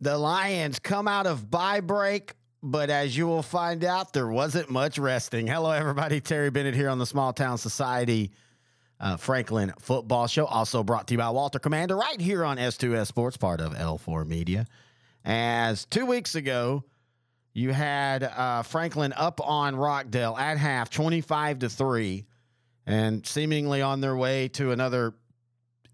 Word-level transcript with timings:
The 0.00 0.16
Lions 0.16 0.78
come 0.78 1.08
out 1.08 1.26
of 1.26 1.50
bye 1.50 1.80
break, 1.80 2.34
but 2.62 2.88
as 2.88 3.16
you 3.16 3.26
will 3.26 3.42
find 3.42 3.84
out, 3.84 4.12
there 4.12 4.28
wasn't 4.28 4.70
much 4.70 4.98
resting. 4.98 5.46
Hello, 5.46 5.70
everybody. 5.70 6.20
Terry 6.20 6.50
Bennett 6.50 6.74
here 6.74 6.88
on 6.88 6.98
the 6.98 7.06
Small 7.06 7.32
Town 7.32 7.58
Society 7.58 8.30
uh, 9.00 9.16
Franklin 9.16 9.72
Football 9.80 10.26
Show, 10.26 10.46
also 10.46 10.82
brought 10.82 11.06
to 11.08 11.14
you 11.14 11.18
by 11.18 11.30
Walter 11.30 11.58
Commander 11.58 11.96
right 11.96 12.20
here 12.20 12.44
on 12.44 12.56
S2S 12.56 13.06
Sports, 13.06 13.36
part 13.36 13.60
of 13.60 13.74
L4 13.74 14.26
Media. 14.26 14.66
As 15.24 15.84
two 15.84 16.06
weeks 16.06 16.34
ago, 16.34 16.84
you 17.52 17.72
had 17.72 18.22
uh, 18.22 18.62
Franklin 18.62 19.12
up 19.14 19.40
on 19.42 19.76
Rockdale 19.76 20.36
at 20.36 20.58
half, 20.58 20.90
25 20.90 21.60
to 21.60 21.68
3, 21.68 22.24
and 22.86 23.26
seemingly 23.26 23.82
on 23.82 24.00
their 24.00 24.16
way 24.16 24.48
to 24.48 24.72
another 24.72 25.14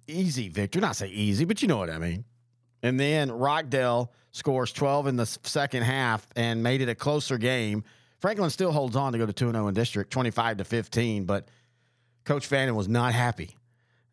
easy 0.06 0.48
victory. 0.48 0.80
Not 0.80 0.96
say 0.96 1.08
easy, 1.08 1.44
but 1.44 1.62
you 1.62 1.68
know 1.68 1.78
what 1.78 1.90
I 1.90 1.98
mean. 1.98 2.24
And 2.84 3.00
then 3.00 3.32
Rockdale 3.32 4.12
scores 4.32 4.70
12 4.70 5.06
in 5.06 5.16
the 5.16 5.24
second 5.24 5.84
half 5.84 6.26
and 6.36 6.62
made 6.62 6.82
it 6.82 6.90
a 6.90 6.94
closer 6.94 7.38
game. 7.38 7.82
Franklin 8.18 8.50
still 8.50 8.72
holds 8.72 8.94
on 8.94 9.12
to 9.12 9.18
go 9.18 9.24
to 9.24 9.32
2 9.32 9.52
0 9.52 9.68
in 9.68 9.74
district, 9.74 10.10
25 10.10 10.58
to 10.58 10.64
15, 10.64 11.24
but 11.24 11.48
Coach 12.24 12.46
Fannin 12.46 12.74
was 12.74 12.86
not 12.86 13.14
happy. 13.14 13.56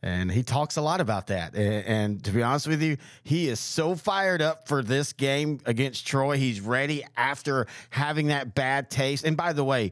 And 0.02 0.32
he 0.32 0.42
talks 0.42 0.78
a 0.78 0.82
lot 0.82 1.02
about 1.02 1.28
that. 1.28 1.54
And, 1.54 1.86
and, 1.86 2.24
to 2.24 2.32
be 2.32 2.42
honest 2.42 2.66
with 2.66 2.82
you, 2.82 2.96
he 3.24 3.50
is 3.50 3.60
so 3.60 3.94
fired 3.94 4.42
up 4.42 4.68
for 4.68 4.82
this 4.82 5.14
game 5.14 5.60
against 5.66 6.08
Troy. 6.08 6.38
He's 6.38 6.62
ready 6.62 7.04
after 7.18 7.68
having 7.90 8.28
that 8.28 8.56
bad 8.56 8.90
taste. 8.90 9.26
And 9.26 9.36
by 9.36 9.54
the 9.54 9.64
way, 9.66 9.92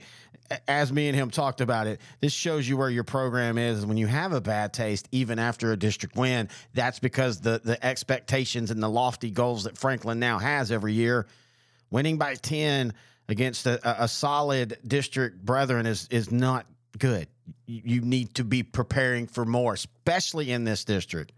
as 0.67 0.91
me 0.91 1.07
and 1.07 1.15
him 1.15 1.29
talked 1.29 1.61
about 1.61 1.87
it, 1.87 2.01
this 2.19 2.33
shows 2.33 2.67
you 2.67 2.77
where 2.77 2.89
your 2.89 3.03
program 3.03 3.57
is. 3.57 3.85
When 3.85 3.97
you 3.97 4.07
have 4.07 4.33
a 4.33 4.41
bad 4.41 4.73
taste, 4.73 5.07
even 5.11 5.39
after 5.39 5.71
a 5.71 5.77
district 5.77 6.15
win, 6.15 6.49
that's 6.73 6.99
because 6.99 7.41
the 7.41 7.61
the 7.63 7.83
expectations 7.85 8.71
and 8.71 8.81
the 8.81 8.89
lofty 8.89 9.31
goals 9.31 9.63
that 9.65 9.77
Franklin 9.77 10.19
now 10.19 10.39
has 10.39 10.71
every 10.71 10.93
year, 10.93 11.27
winning 11.91 12.17
by 12.17 12.35
ten 12.35 12.93
against 13.27 13.67
a, 13.67 14.03
a 14.03 14.07
solid 14.07 14.77
district 14.85 15.43
brethren 15.43 15.85
is 15.85 16.07
is 16.09 16.31
not 16.31 16.65
good. 16.97 17.27
You 17.65 18.01
need 18.01 18.35
to 18.35 18.43
be 18.43 18.63
preparing 18.63 19.27
for 19.27 19.45
more, 19.45 19.73
especially 19.73 20.51
in 20.51 20.63
this 20.63 20.85
district, 20.85 21.31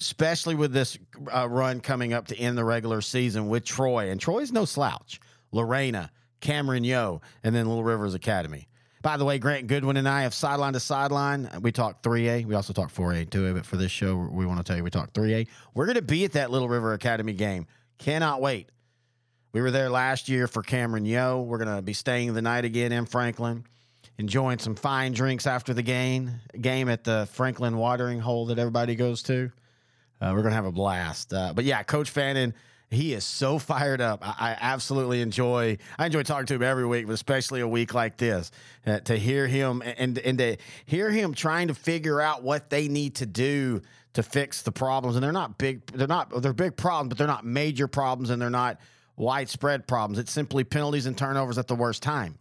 especially 0.00 0.54
with 0.54 0.72
this 0.72 0.98
uh, 1.34 1.48
run 1.48 1.80
coming 1.80 2.12
up 2.12 2.28
to 2.28 2.36
end 2.36 2.58
the 2.58 2.64
regular 2.64 3.00
season 3.00 3.48
with 3.48 3.64
Troy. 3.64 4.10
And 4.10 4.20
Troy's 4.20 4.52
no 4.52 4.64
slouch. 4.64 5.20
Lorena, 5.52 6.10
Cameron 6.40 6.84
Yoe, 6.84 7.22
and 7.42 7.54
then 7.54 7.66
Little 7.66 7.84
Rivers 7.84 8.14
Academy. 8.14 8.68
By 9.02 9.16
the 9.16 9.24
way, 9.24 9.38
Grant 9.38 9.68
Goodwin 9.68 9.96
and 9.96 10.08
I 10.08 10.22
have 10.22 10.34
sideline 10.34 10.72
to 10.72 10.80
sideline. 10.80 11.48
We 11.60 11.70
talk 11.70 12.02
3A. 12.02 12.44
We 12.44 12.54
also 12.54 12.72
talk 12.72 12.92
4A 12.92 13.22
and 13.22 13.30
2A, 13.30 13.54
but 13.54 13.64
for 13.64 13.76
this 13.76 13.92
show, 13.92 14.16
we 14.16 14.46
want 14.46 14.58
to 14.58 14.64
tell 14.64 14.76
you 14.76 14.82
we 14.82 14.90
talk 14.90 15.12
3A. 15.12 15.46
We're 15.74 15.86
going 15.86 15.94
to 15.94 16.02
be 16.02 16.24
at 16.24 16.32
that 16.32 16.50
Little 16.50 16.68
River 16.68 16.92
Academy 16.92 17.32
game. 17.32 17.66
Cannot 17.98 18.40
wait. 18.40 18.70
We 19.52 19.60
were 19.60 19.70
there 19.70 19.90
last 19.90 20.28
year 20.28 20.48
for 20.48 20.62
Cameron 20.62 21.06
Yoe. 21.06 21.44
We're 21.44 21.58
going 21.58 21.76
to 21.76 21.82
be 21.82 21.92
staying 21.92 22.34
the 22.34 22.42
night 22.42 22.64
again 22.64 22.90
in 22.90 23.06
Franklin, 23.06 23.64
enjoying 24.18 24.58
some 24.58 24.74
fine 24.74 25.12
drinks 25.12 25.46
after 25.46 25.72
the 25.72 25.82
game, 25.82 26.32
game 26.60 26.88
at 26.88 27.04
the 27.04 27.28
Franklin 27.32 27.76
watering 27.76 28.18
hole 28.18 28.46
that 28.46 28.58
everybody 28.58 28.96
goes 28.96 29.22
to. 29.22 29.52
Uh, 30.20 30.32
we're 30.34 30.42
going 30.42 30.50
to 30.50 30.56
have 30.56 30.66
a 30.66 30.72
blast. 30.72 31.32
Uh, 31.32 31.52
but 31.54 31.64
yeah, 31.64 31.82
Coach 31.84 32.10
Fannin 32.10 32.54
he 32.90 33.14
is 33.14 33.24
so 33.24 33.58
fired 33.58 34.00
up. 34.00 34.26
I, 34.26 34.50
I, 34.50 34.56
absolutely 34.60 35.20
enjoy. 35.20 35.78
I 35.98 36.06
enjoy 36.06 36.22
talking 36.22 36.46
to 36.46 36.54
him 36.54 36.62
every 36.62 36.86
week, 36.86 37.06
but 37.06 37.12
especially 37.12 37.60
a 37.60 37.68
week 37.68 37.94
like 37.94 38.16
this, 38.16 38.50
uh, 38.86 39.00
to 39.00 39.16
hear 39.16 39.46
him 39.46 39.82
and 39.84 40.18
and 40.18 40.38
to 40.38 40.56
hear 40.84 41.10
him 41.10 41.34
trying 41.34 41.68
to 41.68 41.74
figure 41.74 42.20
out 42.20 42.42
what 42.42 42.70
they 42.70 42.88
need 42.88 43.16
to 43.16 43.26
do 43.26 43.82
to 44.14 44.22
fix 44.22 44.62
the 44.62 44.72
problems. 44.72 45.16
And 45.16 45.22
they're 45.22 45.32
not 45.32 45.58
big. 45.58 45.84
They're 45.86 46.06
not. 46.06 46.42
They're 46.42 46.52
big 46.52 46.76
problems, 46.76 47.10
but 47.10 47.18
they're 47.18 47.26
not 47.26 47.44
major 47.44 47.88
problems, 47.88 48.30
and 48.30 48.40
they're 48.40 48.50
not 48.50 48.78
widespread 49.16 49.88
problems. 49.88 50.18
It's 50.18 50.32
simply 50.32 50.62
penalties 50.62 51.06
and 51.06 51.18
turnovers 51.18 51.58
at 51.58 51.66
the 51.66 51.74
worst 51.74 52.02
time. 52.02 52.38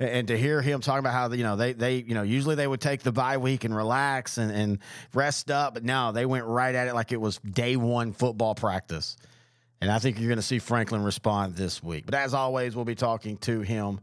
And 0.00 0.28
to 0.28 0.38
hear 0.38 0.62
him 0.62 0.80
talking 0.80 1.00
about 1.00 1.12
how 1.12 1.32
you 1.32 1.42
know 1.42 1.56
they 1.56 1.72
they 1.72 1.96
you 1.96 2.14
know 2.14 2.22
usually 2.22 2.54
they 2.54 2.68
would 2.68 2.80
take 2.80 3.02
the 3.02 3.10
bye 3.10 3.38
week 3.38 3.64
and 3.64 3.74
relax 3.74 4.38
and, 4.38 4.52
and 4.52 4.78
rest 5.12 5.50
up, 5.50 5.74
but 5.74 5.82
no, 5.82 6.12
they 6.12 6.26
went 6.26 6.44
right 6.44 6.74
at 6.76 6.86
it 6.86 6.94
like 6.94 7.10
it 7.10 7.20
was 7.20 7.38
day 7.38 7.74
one 7.74 8.12
football 8.12 8.54
practice. 8.54 9.16
And 9.80 9.90
I 9.90 9.98
think 9.98 10.18
you're 10.18 10.28
going 10.28 10.36
to 10.36 10.42
see 10.42 10.58
Franklin 10.58 11.02
respond 11.02 11.54
this 11.54 11.82
week. 11.82 12.04
But 12.06 12.14
as 12.14 12.34
always, 12.34 12.74
we'll 12.74 12.84
be 12.84 12.94
talking 12.94 13.36
to 13.38 13.60
him. 13.60 14.00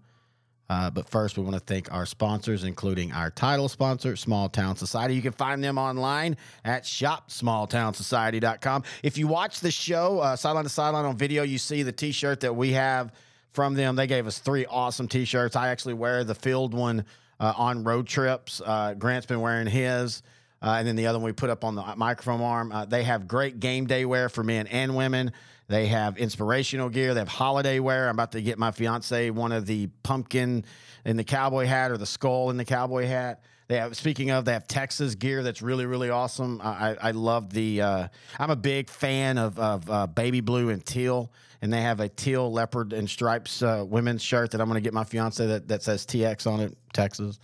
Uh, 0.68 0.90
but 0.90 1.08
first, 1.09 1.38
we 1.38 1.44
want 1.44 1.56
to 1.56 1.59
thank 1.59 1.94
our 1.94 2.08
sponsors, 2.08 2.63
including 2.63 3.12
our 3.12 3.30
title 3.30 3.69
sponsor, 3.69 4.16
Small 4.16 4.50
Town 4.50 4.75
Society. 4.75 5.14
You 5.14 5.22
can 5.22 5.34
find 5.34 5.64
them 5.64 5.78
online 5.78 6.38
at 6.64 6.84
shopsmalltownsociety.com. 6.84 8.84
If 9.03 9.18
you 9.18 9.28
watch 9.28 9.59
the 9.59 9.69
show, 9.69 10.19
uh, 10.19 10.35
Sideline 10.35 10.64
to 10.64 10.69
Sideline 10.69 11.06
on 11.06 11.18
video, 11.18 11.44
you 11.44 11.59
see 11.59 11.84
the 11.84 11.91
t 11.91 12.12
shirt 12.12 12.40
that 12.40 12.56
we 12.56 12.72
have 12.72 13.14
from 13.52 13.75
them. 13.75 13.96
They 13.96 14.08
gave 14.08 14.25
us 14.25 14.40
three 14.40 14.66
awesome 14.66 15.08
t 15.08 15.25
shirts. 15.25 15.56
I 15.56 15.69
actually 15.69 15.94
wear 15.94 16.24
the 16.24 16.35
field 16.35 16.74
one 16.74 17.06
uh, 17.40 17.53
on 17.56 17.84
road 17.84 18.08
trips. 18.08 18.59
Uh, 18.66 18.96
Grant's 18.96 19.28
been 19.28 19.41
wearing 19.41 19.68
his. 19.68 20.24
Uh, 20.62 20.78
and 20.80 20.88
then 20.88 20.96
the 20.96 21.06
other 21.06 21.19
one 21.19 21.25
we 21.25 21.34
put 21.34 21.52
up 21.52 21.64
on 21.64 21.75
the 21.75 21.84
microphone 21.96 22.41
arm. 22.41 22.72
Uh, 22.72 22.85
they 22.85 23.03
have 23.03 23.28
great 23.28 23.59
game 23.59 23.85
day 23.85 24.03
wear 24.03 24.30
for 24.30 24.44
men 24.44 24.66
and 24.68 24.96
women. 24.96 25.31
They 25.68 25.88
have 25.88 26.18
inspirational 26.18 26.90
gear. 26.90 27.14
They 27.14 27.22
have 27.22 27.28
holiday 27.28 27.80
wear. 27.80 28.08
I'm 28.08 28.16
about 28.16 28.31
to 28.34 28.42
get 28.42 28.59
my 28.59 28.72
fiance 28.72 29.30
one 29.31 29.52
of 29.52 29.66
the 29.66 29.88
pumpkin 30.03 30.64
in 31.06 31.18
the 31.18 31.24
cowboy 31.24 31.66
hat 31.66 31.90
or 31.92 31.98
the 31.98 32.06
skull 32.06 32.52
in 32.52 32.58
the 32.58 32.66
cowboy 32.66 33.08
hat. 33.08 33.42
They 33.68 33.78
have. 33.78 33.98
Speaking 33.98 34.30
of, 34.30 34.46
they 34.46 34.53
have 34.53 34.68
Texas 34.68 35.16
gear 35.16 35.42
that's 35.42 35.64
really 35.64 35.88
really 35.88 36.12
awesome. 36.12 36.62
I 36.64 36.96
I 37.02 37.09
love 37.12 37.52
the. 37.52 37.81
Uh, 37.81 38.08
I'm 38.38 38.52
a 38.52 38.56
big 38.56 38.90
fan 38.90 39.40
of 39.40 39.58
of 39.58 39.90
uh, 39.90 40.06
baby 40.06 40.42
blue 40.42 40.70
and 40.70 40.86
teal, 40.86 41.31
and 41.64 41.74
they 41.74 41.82
have 41.82 42.00
a 42.00 42.08
teal 42.08 42.52
leopard 42.52 42.94
and 42.94 43.09
stripes 43.09 43.64
uh, 43.64 43.84
women's 43.88 44.22
shirt 44.22 44.52
that 44.52 44.62
I'm 44.62 44.68
going 44.68 44.76
to 44.76 44.82
get 44.82 44.94
my 44.94 45.03
fiance 45.03 45.44
that 45.47 45.68
that 45.68 45.82
says 45.82 46.06
TX 46.06 46.46
on 46.46 46.59
it, 46.59 46.78
Texas. 46.94 47.40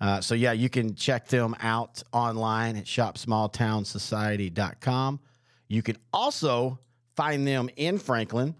Uh, 0.00 0.20
so 0.20 0.36
yeah, 0.36 0.52
you 0.52 0.68
can 0.68 0.94
check 0.94 1.26
them 1.26 1.56
out 1.60 2.04
online 2.12 2.76
at 2.76 2.84
shopsmalltownsociety.com. 2.84 5.18
You 5.68 5.82
can 5.82 5.96
also 6.12 6.78
Find 7.16 7.46
them 7.46 7.68
in 7.76 7.98
Franklin 7.98 8.54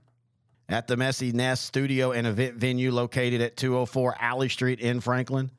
at 0.69 0.87
the 0.87 0.97
Messy 0.97 1.33
Nest 1.33 1.65
Studio 1.65 2.13
and 2.13 2.27
Event 2.27 2.57
Venue 2.57 2.93
located 2.93 3.41
at 3.41 3.57
204 3.57 4.17
Alley 4.21 4.49
Street 4.49 4.81
in 4.81 5.01
Franklin. 5.01 5.51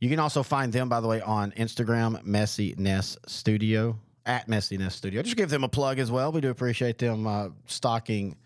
You 0.00 0.08
can 0.08 0.20
also 0.20 0.42
find 0.42 0.72
them, 0.72 0.88
by 0.88 1.00
the 1.00 1.08
way, 1.08 1.20
on 1.20 1.52
Instagram, 1.52 2.24
Messy 2.24 2.74
Nest 2.78 3.18
Studio, 3.28 3.98
at 4.24 4.48
Messy 4.48 4.78
Nest 4.78 4.96
Studio. 4.96 5.22
Just 5.22 5.36
give 5.36 5.50
them 5.50 5.64
a 5.64 5.68
plug 5.68 5.98
as 5.98 6.10
well. 6.10 6.30
We 6.30 6.40
do 6.40 6.50
appreciate 6.50 6.98
them 6.98 7.26
uh, 7.26 7.48
stocking 7.66 8.36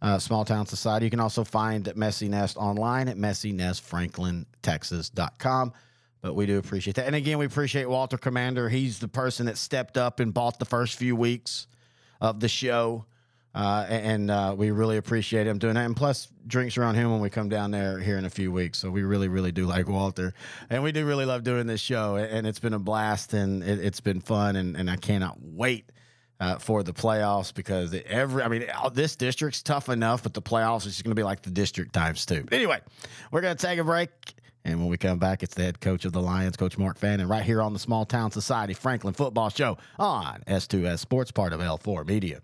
uh, 0.00 0.18
Small 0.18 0.44
Town 0.44 0.66
Society. 0.66 1.06
You 1.06 1.10
can 1.10 1.20
also 1.20 1.44
find 1.44 1.94
Messy 1.96 2.28
Nest 2.28 2.56
online 2.56 3.08
at 3.08 3.16
messynestfranklintexas.com. 3.16 5.72
But 6.22 6.34
we 6.34 6.46
do 6.46 6.58
appreciate 6.58 6.96
that. 6.96 7.06
And 7.06 7.14
again, 7.14 7.36
we 7.36 7.44
appreciate 7.44 7.86
Walter 7.86 8.16
Commander. 8.16 8.70
He's 8.70 8.98
the 8.98 9.08
person 9.08 9.44
that 9.46 9.58
stepped 9.58 9.98
up 9.98 10.20
and 10.20 10.32
bought 10.32 10.58
the 10.58 10.64
first 10.64 10.96
few 10.96 11.14
weeks 11.14 11.66
of 12.24 12.40
the 12.40 12.48
show. 12.48 13.04
Uh, 13.54 13.86
and 13.88 14.32
uh, 14.32 14.52
we 14.56 14.72
really 14.72 14.96
appreciate 14.96 15.46
him 15.46 15.58
doing 15.58 15.74
that. 15.74 15.86
And 15.86 15.94
plus, 15.94 16.26
drinks 16.44 16.76
around 16.76 16.96
him 16.96 17.12
when 17.12 17.20
we 17.20 17.30
come 17.30 17.48
down 17.48 17.70
there 17.70 18.00
here 18.00 18.18
in 18.18 18.24
a 18.24 18.30
few 18.30 18.50
weeks. 18.50 18.78
So 18.78 18.90
we 18.90 19.04
really, 19.04 19.28
really 19.28 19.52
do 19.52 19.64
like 19.64 19.88
Walter, 19.88 20.34
and 20.68 20.82
we 20.82 20.90
do 20.90 21.06
really 21.06 21.24
love 21.24 21.44
doing 21.44 21.68
this 21.68 21.80
show. 21.80 22.16
And 22.16 22.48
it's 22.48 22.58
been 22.58 22.74
a 22.74 22.80
blast, 22.80 23.32
and 23.32 23.62
it, 23.62 23.78
has 23.78 24.00
been 24.00 24.20
fun, 24.20 24.56
and, 24.56 24.76
and 24.76 24.90
I 24.90 24.96
cannot 24.96 25.38
wait. 25.40 25.90
Uh, 26.40 26.58
for 26.58 26.82
the 26.82 26.92
playoffs 26.92 27.54
because 27.54 27.94
every 28.06 28.42
I 28.42 28.48
mean 28.48 28.66
this 28.92 29.14
district's 29.14 29.62
tough 29.62 29.88
enough, 29.88 30.24
but 30.24 30.34
the 30.34 30.42
playoffs 30.42 30.84
is 30.84 31.00
going 31.00 31.12
to 31.12 31.14
be 31.14 31.22
like 31.22 31.42
the 31.42 31.50
district 31.50 31.92
times 31.92 32.26
two. 32.26 32.44
Anyway, 32.50 32.80
we're 33.30 33.40
going 33.40 33.56
to 33.56 33.66
take 33.66 33.78
a 33.78 33.84
break. 33.84 34.10
And 34.64 34.80
when 34.80 34.88
we 34.88 34.96
come 34.96 35.18
back, 35.18 35.42
it's 35.42 35.54
the 35.54 35.62
head 35.62 35.80
coach 35.80 36.04
of 36.06 36.12
the 36.12 36.22
Lions, 36.22 36.56
Coach 36.56 36.78
Mark 36.78 36.98
Fannin, 36.98 37.28
right 37.28 37.44
here 37.44 37.60
on 37.60 37.74
the 37.74 37.78
Small 37.78 38.06
Town 38.06 38.30
Society 38.30 38.72
Franklin 38.72 39.12
Football 39.12 39.50
Show 39.50 39.76
on 39.98 40.42
S2S 40.46 41.00
Sports, 41.00 41.30
part 41.30 41.52
of 41.52 41.60
L4 41.60 42.06
Media. 42.06 42.40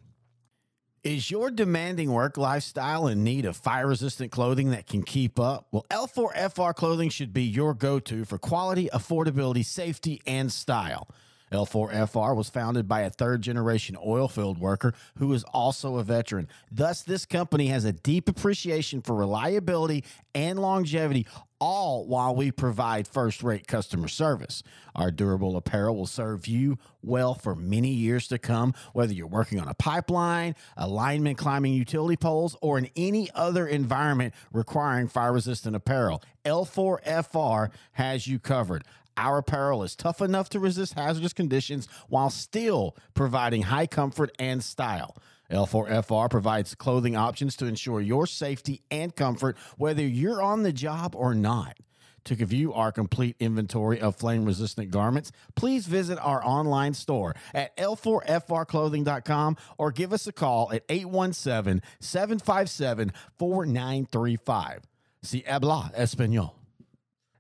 Is 1.02 1.30
your 1.30 1.50
demanding 1.50 2.12
work 2.12 2.36
lifestyle 2.36 3.06
in 3.06 3.24
need 3.24 3.46
of 3.46 3.56
fire 3.56 3.86
resistant 3.86 4.30
clothing 4.30 4.72
that 4.72 4.86
can 4.86 5.02
keep 5.02 5.40
up? 5.40 5.66
Well, 5.72 5.86
L4FR 5.90 6.74
clothing 6.74 7.08
should 7.08 7.32
be 7.32 7.44
your 7.44 7.72
go 7.72 7.98
to 8.00 8.26
for 8.26 8.36
quality, 8.36 8.90
affordability, 8.92 9.64
safety, 9.64 10.20
and 10.26 10.52
style. 10.52 11.08
L4FR 11.52 12.36
was 12.36 12.48
founded 12.48 12.86
by 12.86 13.00
a 13.00 13.10
third 13.10 13.42
generation 13.42 13.96
oil 14.04 14.28
field 14.28 14.58
worker 14.58 14.92
who 15.16 15.32
is 15.32 15.42
also 15.44 15.96
a 15.96 16.04
veteran. 16.04 16.48
Thus, 16.70 17.02
this 17.02 17.26
company 17.26 17.68
has 17.68 17.84
a 17.84 17.92
deep 17.92 18.28
appreciation 18.28 19.00
for 19.00 19.16
reliability 19.16 20.04
and 20.34 20.60
longevity, 20.60 21.26
all 21.60 22.06
while 22.06 22.34
we 22.34 22.50
provide 22.50 23.06
first 23.06 23.42
rate 23.42 23.66
customer 23.66 24.08
service. 24.08 24.62
Our 24.94 25.10
durable 25.10 25.56
apparel 25.56 25.96
will 25.96 26.06
serve 26.06 26.46
you 26.46 26.78
well 27.02 27.34
for 27.34 27.54
many 27.54 27.90
years 27.90 28.26
to 28.28 28.38
come, 28.38 28.74
whether 28.92 29.12
you're 29.12 29.26
working 29.26 29.60
on 29.60 29.68
a 29.68 29.74
pipeline, 29.74 30.56
alignment 30.76 31.38
climbing 31.38 31.74
utility 31.74 32.16
poles, 32.16 32.56
or 32.60 32.78
in 32.78 32.88
any 32.96 33.30
other 33.34 33.66
environment 33.66 34.34
requiring 34.52 35.08
fire 35.08 35.32
resistant 35.32 35.76
apparel. 35.76 36.22
L4FR 36.44 37.70
has 37.92 38.26
you 38.26 38.38
covered. 38.38 38.84
Our 39.16 39.38
apparel 39.38 39.82
is 39.82 39.94
tough 39.94 40.22
enough 40.22 40.48
to 40.50 40.60
resist 40.60 40.94
hazardous 40.94 41.34
conditions 41.34 41.88
while 42.08 42.30
still 42.30 42.96
providing 43.12 43.62
high 43.62 43.86
comfort 43.86 44.34
and 44.38 44.64
style. 44.64 45.16
L4FR 45.50 46.30
provides 46.30 46.74
clothing 46.74 47.16
options 47.16 47.56
to 47.56 47.66
ensure 47.66 48.00
your 48.00 48.26
safety 48.26 48.82
and 48.90 49.14
comfort, 49.14 49.56
whether 49.76 50.02
you're 50.02 50.42
on 50.42 50.62
the 50.62 50.72
job 50.72 51.14
or 51.16 51.34
not. 51.34 51.76
To 52.24 52.34
view 52.34 52.72
our 52.74 52.92
complete 52.92 53.36
inventory 53.40 54.00
of 54.00 54.16
flame 54.16 54.44
resistant 54.44 54.90
garments, 54.90 55.32
please 55.54 55.86
visit 55.86 56.18
our 56.18 56.44
online 56.44 56.94
store 56.94 57.34
at 57.54 57.76
l4frclothing.com 57.76 59.56
or 59.78 59.90
give 59.90 60.12
us 60.12 60.26
a 60.26 60.32
call 60.32 60.70
at 60.72 60.84
817 60.88 61.82
757 61.98 63.12
4935. 63.38 64.82
Si 65.22 65.44
habla 65.46 65.92
español. 65.96 66.52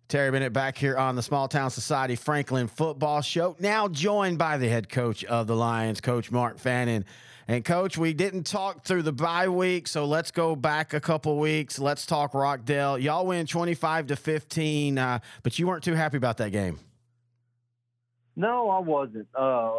Terry 0.08 0.32
Bennett 0.32 0.52
back 0.52 0.76
here 0.76 0.96
on 0.98 1.14
the 1.14 1.22
Small 1.22 1.46
Town 1.46 1.70
Society 1.70 2.16
Franklin 2.16 2.66
Football 2.66 3.22
Show. 3.22 3.54
Now 3.60 3.86
joined 3.86 4.38
by 4.38 4.58
the 4.58 4.68
head 4.68 4.88
coach 4.88 5.24
of 5.24 5.46
the 5.46 5.54
Lions, 5.54 6.00
Coach 6.00 6.32
Mark 6.32 6.58
Fannin. 6.58 7.04
And 7.48 7.64
coach, 7.64 7.98
we 7.98 8.12
didn't 8.12 8.44
talk 8.44 8.84
through 8.84 9.02
the 9.02 9.12
bye 9.12 9.48
week, 9.48 9.88
so 9.88 10.04
let's 10.04 10.30
go 10.30 10.54
back 10.54 10.94
a 10.94 11.00
couple 11.00 11.38
weeks. 11.38 11.78
Let's 11.78 12.06
talk 12.06 12.34
Rockdale. 12.34 12.98
Y'all 12.98 13.26
win 13.26 13.46
25 13.46 14.08
to 14.08 14.16
15, 14.16 14.98
uh, 14.98 15.18
but 15.42 15.58
you 15.58 15.66
weren't 15.66 15.82
too 15.82 15.94
happy 15.94 16.16
about 16.16 16.36
that 16.38 16.50
game. 16.50 16.78
No, 18.36 18.70
I 18.70 18.78
wasn't. 18.78 19.28
Uh, 19.34 19.70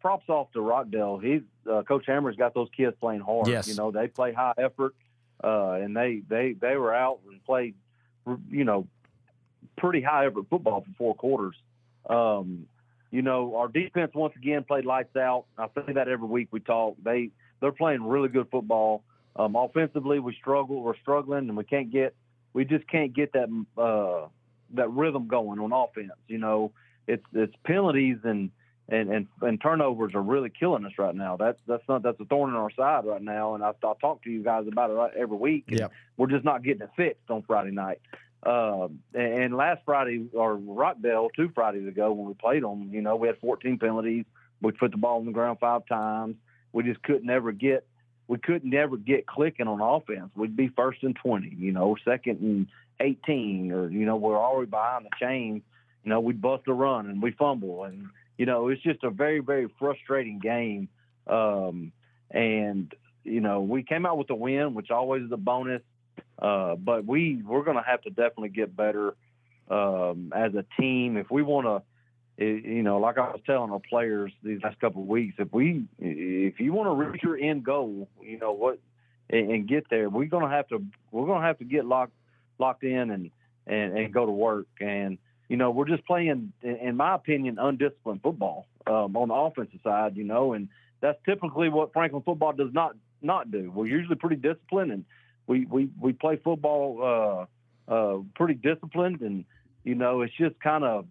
props 0.00 0.28
off 0.28 0.52
to 0.52 0.60
Rockdale. 0.60 1.18
He's 1.18 1.42
uh, 1.70 1.82
Coach 1.82 2.04
Hammer's 2.06 2.36
got 2.36 2.54
those 2.54 2.68
kids 2.76 2.96
playing 3.00 3.20
hard. 3.20 3.46
Yes. 3.46 3.68
You 3.68 3.74
know, 3.74 3.90
they 3.90 4.08
play 4.08 4.32
high 4.32 4.54
effort, 4.58 4.94
uh, 5.42 5.78
and 5.80 5.96
they 5.96 6.22
they 6.28 6.52
they 6.52 6.76
were 6.76 6.94
out 6.94 7.20
and 7.30 7.42
played, 7.44 7.74
you 8.50 8.64
know, 8.64 8.86
pretty 9.78 10.02
high 10.02 10.26
effort 10.26 10.46
football 10.50 10.82
for 10.82 10.90
four 10.98 11.14
quarters. 11.14 11.54
Um, 12.08 12.66
you 13.12 13.22
know, 13.22 13.54
our 13.56 13.68
defense 13.68 14.10
once 14.14 14.34
again 14.36 14.64
played 14.64 14.86
lights 14.86 15.14
out. 15.16 15.44
I 15.56 15.66
say 15.86 15.92
that 15.92 16.08
every 16.08 16.26
week 16.26 16.48
we 16.50 16.60
talk. 16.60 16.96
They 17.04 17.30
they're 17.60 17.70
playing 17.70 18.02
really 18.04 18.30
good 18.30 18.48
football. 18.50 19.04
Um, 19.36 19.54
offensively, 19.54 20.18
we 20.18 20.34
struggle. 20.34 20.82
We're 20.82 20.96
struggling, 20.96 21.48
and 21.48 21.56
we 21.56 21.64
can't 21.64 21.92
get 21.92 22.14
we 22.54 22.64
just 22.64 22.88
can't 22.88 23.14
get 23.14 23.34
that 23.34 23.48
uh, 23.78 24.28
that 24.74 24.90
rhythm 24.90 25.28
going 25.28 25.60
on 25.60 25.72
offense. 25.72 26.12
You 26.26 26.38
know, 26.38 26.72
it's 27.06 27.24
it's 27.34 27.54
penalties 27.64 28.16
and 28.24 28.50
and, 28.88 29.10
and 29.10 29.26
and 29.42 29.60
turnovers 29.60 30.14
are 30.14 30.22
really 30.22 30.50
killing 30.50 30.86
us 30.86 30.92
right 30.98 31.14
now. 31.14 31.36
That's 31.36 31.58
that's 31.66 31.84
not 31.90 32.02
that's 32.02 32.18
a 32.18 32.24
thorn 32.24 32.50
in 32.50 32.56
our 32.56 32.70
side 32.70 33.04
right 33.04 33.22
now. 33.22 33.54
And 33.54 33.62
I, 33.62 33.70
I 33.70 33.92
talk 34.00 34.22
to 34.24 34.30
you 34.30 34.42
guys 34.42 34.66
about 34.66 34.90
it 34.90 35.18
every 35.18 35.36
week. 35.36 35.64
Yeah, 35.68 35.88
we're 36.16 36.28
just 36.28 36.44
not 36.44 36.62
getting 36.62 36.82
it 36.82 36.90
fixed 36.96 37.30
on 37.30 37.42
Friday 37.42 37.72
night. 37.72 38.00
Uh, 38.42 38.88
and 39.14 39.56
last 39.56 39.82
Friday 39.84 40.26
or 40.32 40.56
Rockdale 40.56 41.30
two 41.36 41.50
Fridays 41.54 41.86
ago 41.86 42.12
when 42.12 42.26
we 42.26 42.34
played 42.34 42.62
them, 42.62 42.90
you 42.92 43.00
know, 43.00 43.16
we 43.16 43.28
had 43.28 43.38
14 43.38 43.78
penalties. 43.78 44.24
We 44.60 44.72
put 44.72 44.90
the 44.90 44.96
ball 44.96 45.18
on 45.18 45.26
the 45.26 45.32
ground 45.32 45.58
five 45.60 45.86
times. 45.86 46.36
We 46.72 46.82
just 46.82 47.02
couldn't 47.02 47.30
ever 47.30 47.52
get 47.52 47.86
we 48.28 48.38
couldn't 48.38 48.72
ever 48.72 48.96
get 48.96 49.26
clicking 49.26 49.68
on 49.68 49.80
offense. 49.80 50.30
We'd 50.34 50.56
be 50.56 50.68
first 50.68 51.02
and 51.02 51.14
20, 51.14 51.54
you 51.58 51.72
know, 51.72 51.96
second 52.04 52.40
and 52.40 52.66
18, 53.00 53.72
or 53.72 53.90
you 53.90 54.06
know, 54.06 54.16
we're 54.16 54.38
already 54.38 54.70
behind 54.70 55.04
the 55.04 55.10
chain. 55.20 55.62
You 56.04 56.10
know, 56.10 56.20
we'd 56.20 56.40
bust 56.40 56.64
a 56.66 56.72
run 56.72 57.06
and 57.06 57.22
we 57.22 57.32
fumble, 57.32 57.84
and 57.84 58.06
you 58.38 58.46
know, 58.46 58.68
it's 58.68 58.82
just 58.82 59.04
a 59.04 59.10
very 59.10 59.40
very 59.40 59.68
frustrating 59.78 60.38
game. 60.38 60.88
Um, 61.26 61.92
and 62.30 62.92
you 63.24 63.40
know, 63.40 63.60
we 63.60 63.82
came 63.82 64.06
out 64.06 64.18
with 64.18 64.30
a 64.30 64.34
win, 64.34 64.74
which 64.74 64.90
always 64.90 65.24
is 65.24 65.32
a 65.32 65.36
bonus. 65.36 65.82
Uh, 66.42 66.74
but 66.74 67.06
we 67.06 67.40
we're 67.46 67.62
going 67.62 67.76
to 67.76 67.84
have 67.88 68.02
to 68.02 68.10
definitely 68.10 68.48
get 68.48 68.76
better 68.76 69.14
um, 69.70 70.32
as 70.34 70.52
a 70.54 70.64
team 70.78 71.16
if 71.16 71.30
we 71.30 71.42
want 71.42 71.66
to. 71.66 71.82
You 72.44 72.82
know, 72.82 72.98
like 72.98 73.18
I 73.18 73.30
was 73.30 73.40
telling 73.46 73.70
our 73.70 73.78
players 73.78 74.32
these 74.42 74.60
last 74.64 74.80
couple 74.80 75.02
of 75.02 75.08
weeks, 75.08 75.36
if 75.38 75.52
we 75.52 75.84
if 76.00 76.58
you 76.58 76.72
want 76.72 76.88
to 76.88 77.06
reach 77.06 77.22
your 77.22 77.36
end 77.36 77.62
goal, 77.62 78.08
you 78.20 78.38
know 78.38 78.52
what, 78.52 78.80
and, 79.30 79.50
and 79.50 79.68
get 79.68 79.86
there, 79.88 80.08
we're 80.08 80.24
going 80.24 80.42
to 80.42 80.50
have 80.50 80.66
to 80.68 80.82
we're 81.12 81.26
going 81.26 81.40
to 81.40 81.46
have 81.46 81.58
to 81.58 81.64
get 81.64 81.84
locked 81.84 82.14
locked 82.58 82.82
in 82.82 83.10
and 83.10 83.30
and 83.66 83.96
and 83.96 84.12
go 84.12 84.26
to 84.26 84.32
work. 84.32 84.66
And 84.80 85.18
you 85.48 85.56
know, 85.56 85.70
we're 85.70 85.86
just 85.86 86.04
playing, 86.06 86.52
in 86.62 86.96
my 86.96 87.14
opinion, 87.14 87.58
undisciplined 87.60 88.22
football 88.22 88.66
um, 88.86 89.16
on 89.16 89.28
the 89.28 89.34
offensive 89.34 89.80
side. 89.84 90.16
You 90.16 90.24
know, 90.24 90.54
and 90.54 90.68
that's 91.00 91.18
typically 91.24 91.68
what 91.68 91.92
Franklin 91.92 92.22
football 92.22 92.52
does 92.52 92.72
not 92.72 92.96
not 93.20 93.52
do. 93.52 93.70
We're 93.70 93.86
usually 93.86 94.16
pretty 94.16 94.36
disciplined 94.36 94.90
and 94.90 95.04
we 95.46 95.66
we 95.66 95.88
we 96.00 96.12
play 96.12 96.36
football 96.36 97.48
uh, 97.88 97.92
uh, 97.92 98.18
pretty 98.34 98.54
disciplined, 98.54 99.20
and 99.20 99.44
you 99.84 99.94
know 99.94 100.22
it's 100.22 100.34
just 100.36 100.58
kind 100.60 100.84
of 100.84 101.06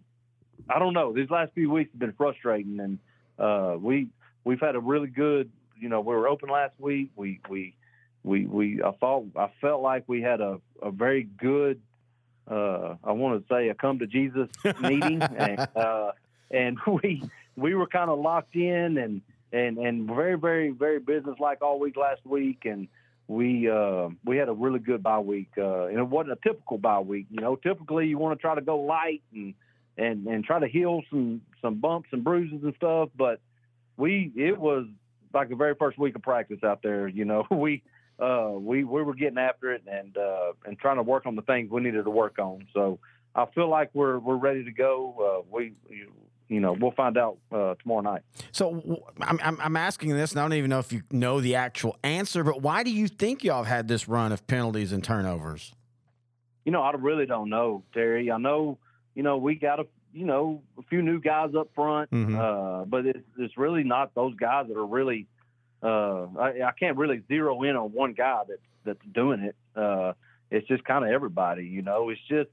I 0.68 0.78
don't 0.78 0.94
know. 0.94 1.12
These 1.12 1.30
last 1.30 1.52
few 1.54 1.70
weeks 1.70 1.90
have 1.92 2.00
been 2.00 2.12
frustrating, 2.12 2.80
and 2.80 2.98
uh, 3.38 3.76
we 3.78 4.08
we've 4.44 4.60
had 4.60 4.76
a 4.76 4.80
really 4.80 5.08
good. 5.08 5.50
You 5.78 5.88
know, 5.88 6.00
we 6.00 6.14
were 6.14 6.28
open 6.28 6.48
last 6.48 6.74
week. 6.78 7.10
We 7.16 7.40
we 7.48 7.74
we 8.22 8.46
we 8.46 8.82
I 8.82 8.92
thought 8.92 9.26
I 9.36 9.50
felt 9.60 9.82
like 9.82 10.04
we 10.06 10.22
had 10.22 10.40
a 10.40 10.60
a 10.80 10.90
very 10.90 11.24
good. 11.24 11.80
Uh, 12.48 12.96
I 13.04 13.12
want 13.12 13.46
to 13.46 13.54
say 13.54 13.68
a 13.68 13.74
come 13.74 14.00
to 14.00 14.06
Jesus 14.06 14.48
meeting, 14.80 15.22
and, 15.22 15.68
uh, 15.76 16.12
and 16.50 16.78
we 17.02 17.22
we 17.56 17.74
were 17.74 17.86
kind 17.86 18.10
of 18.10 18.18
locked 18.18 18.54
in 18.56 18.98
and 18.98 19.22
and 19.52 19.78
and 19.78 20.06
very 20.06 20.36
very 20.36 20.70
very 20.70 20.98
business 20.98 21.38
like 21.38 21.62
all 21.62 21.78
week 21.78 21.96
last 21.96 22.24
week, 22.24 22.64
and 22.64 22.88
we 23.32 23.68
uh, 23.68 24.08
we 24.24 24.36
had 24.36 24.48
a 24.48 24.52
really 24.52 24.78
good 24.78 25.02
bye 25.02 25.18
week, 25.18 25.50
uh, 25.56 25.86
and 25.86 25.98
it 25.98 26.06
wasn't 26.06 26.32
a 26.32 26.48
typical 26.48 26.78
bye 26.78 27.00
week. 27.00 27.26
You 27.30 27.40
know, 27.40 27.56
typically 27.56 28.06
you 28.06 28.18
want 28.18 28.38
to 28.38 28.40
try 28.40 28.54
to 28.54 28.60
go 28.60 28.80
light 28.80 29.22
and 29.32 29.54
and 29.96 30.26
and 30.26 30.44
try 30.44 30.60
to 30.60 30.68
heal 30.68 31.02
some 31.10 31.40
some 31.60 31.76
bumps 31.76 32.10
and 32.12 32.22
bruises 32.22 32.60
and 32.62 32.74
stuff, 32.76 33.08
but 33.16 33.40
we 33.96 34.30
it 34.36 34.58
was 34.58 34.86
like 35.32 35.48
the 35.48 35.56
very 35.56 35.74
first 35.74 35.98
week 35.98 36.14
of 36.14 36.22
practice 36.22 36.62
out 36.62 36.82
there. 36.82 37.08
You 37.08 37.24
know, 37.24 37.46
we 37.50 37.82
uh, 38.18 38.50
we 38.52 38.84
we 38.84 39.02
were 39.02 39.14
getting 39.14 39.38
after 39.38 39.72
it 39.72 39.82
and 39.90 40.16
uh, 40.16 40.52
and 40.66 40.78
trying 40.78 40.96
to 40.96 41.02
work 41.02 41.24
on 41.26 41.34
the 41.34 41.42
things 41.42 41.70
we 41.70 41.80
needed 41.80 42.04
to 42.04 42.10
work 42.10 42.38
on. 42.38 42.66
So 42.74 42.98
I 43.34 43.46
feel 43.54 43.68
like 43.68 43.90
we're 43.94 44.18
we're 44.18 44.36
ready 44.36 44.64
to 44.64 44.72
go. 44.72 45.42
Uh, 45.42 45.46
we 45.50 45.72
you 46.52 46.60
know, 46.60 46.72
we'll 46.72 46.92
find 46.92 47.16
out 47.16 47.38
uh, 47.50 47.74
tomorrow 47.82 48.02
night. 48.02 48.22
So 48.52 49.02
I'm, 49.20 49.58
I'm 49.60 49.76
asking 49.76 50.10
this, 50.10 50.32
and 50.32 50.40
I 50.40 50.44
don't 50.44 50.52
even 50.52 50.68
know 50.68 50.80
if 50.80 50.92
you 50.92 51.02
know 51.10 51.40
the 51.40 51.54
actual 51.54 51.96
answer, 52.04 52.44
but 52.44 52.60
why 52.60 52.82
do 52.82 52.90
you 52.90 53.08
think 53.08 53.42
y'all 53.42 53.64
have 53.64 53.66
had 53.66 53.88
this 53.88 54.06
run 54.06 54.32
of 54.32 54.46
penalties 54.46 54.92
and 54.92 55.02
turnovers? 55.02 55.72
You 56.64 56.72
know, 56.72 56.82
I 56.82 56.92
really 56.92 57.24
don't 57.26 57.48
know, 57.48 57.84
Terry. 57.94 58.30
I 58.30 58.36
know, 58.36 58.78
you 59.14 59.22
know, 59.22 59.38
we 59.38 59.54
got 59.54 59.80
a, 59.80 59.86
you 60.12 60.26
know, 60.26 60.62
a 60.78 60.82
few 60.82 61.00
new 61.00 61.20
guys 61.20 61.54
up 61.58 61.70
front, 61.74 62.10
mm-hmm. 62.10 62.38
uh, 62.38 62.84
but 62.84 63.06
it's, 63.06 63.18
it's 63.38 63.56
really 63.56 63.82
not 63.82 64.14
those 64.14 64.34
guys 64.36 64.66
that 64.68 64.76
are 64.76 64.86
really. 64.86 65.26
Uh, 65.82 66.28
I, 66.38 66.62
I, 66.68 66.72
can't 66.78 66.96
really 66.96 67.22
zero 67.26 67.60
in 67.64 67.74
on 67.74 67.90
one 67.90 68.12
guy 68.12 68.42
that's 68.48 68.60
that's 68.84 69.12
doing 69.12 69.40
it. 69.40 69.56
Uh, 69.74 70.12
it's 70.48 70.68
just 70.68 70.84
kind 70.84 71.04
of 71.04 71.10
everybody, 71.10 71.64
you 71.64 71.82
know. 71.82 72.10
It's 72.10 72.20
just 72.28 72.50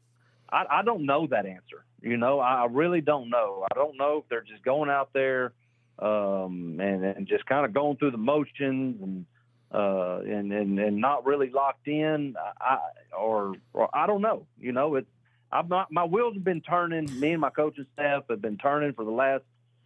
I, 0.52 0.66
I 0.80 0.84
don't 0.84 1.06
know 1.06 1.28
that 1.28 1.46
answer. 1.46 1.84
You 2.02 2.18
know, 2.18 2.40
I 2.40 2.68
really 2.70 3.02
don't 3.02 3.30
know. 3.30 3.66
I 3.70 3.76
don't 3.76 3.98
know 3.98 4.20
if 4.20 4.30
they're 4.30 4.42
just 4.42 4.64
going 4.64 4.90
out 4.90 5.10
there 5.14 5.54
um, 6.00 6.80
and, 6.80 7.04
and 7.04 7.28
just 7.28 7.46
kind 7.46 7.66
of 7.66 7.74
going 7.74 7.98
through 7.98 8.12
the 8.12 8.18
motions 8.18 9.02
and 9.02 9.26
uh, 9.72 10.22
and, 10.26 10.52
and 10.52 10.80
and 10.80 10.98
not 10.98 11.26
really 11.26 11.50
locked 11.50 11.88
in. 11.88 12.36
I 12.60 12.80
or, 13.18 13.54
or 13.74 13.90
I 13.94 14.08
don't 14.08 14.22
know. 14.22 14.48
You 14.60 14.72
know, 14.72 14.96
it. 14.96 15.08
I'm 15.52 15.68
not. 15.68 15.92
My 15.92 16.06
wheels 16.06 16.36
have 16.36 16.44
been 16.44 16.62
turning. 16.62 17.20
Me 17.20 17.32
and 17.32 17.42
my 17.42 17.50
coaching 17.50 17.86
staff 17.94 18.24
have 18.30 18.42
been 18.42 18.58
turning 18.58 18.94
for 18.94 19.06
the 19.06 19.12
last 19.12 19.44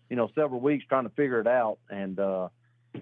you 0.10 0.16
know 0.16 0.30
several 0.36 0.62
weeks 0.62 0.86
trying 0.88 1.04
to 1.04 1.10
figure 1.10 1.40
it 1.42 1.48
out. 1.48 1.80
And 1.90 2.20
uh, 2.20 2.50